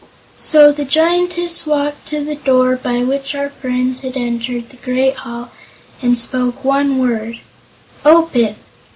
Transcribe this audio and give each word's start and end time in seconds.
So 0.39 0.71
the 0.71 0.83
Giantess 0.83 1.67
walked 1.67 2.07
to 2.07 2.25
the 2.25 2.33
door 2.33 2.75
by 2.75 3.03
which 3.03 3.35
our 3.35 3.49
friends 3.51 3.99
had 3.99 4.17
entered 4.17 4.71
the 4.71 4.77
great 4.77 5.17
hall 5.17 5.51
and 6.01 6.17
spoke 6.17 6.63
one 6.65 6.97
word: 6.97 7.39
"Open!" 8.03 8.55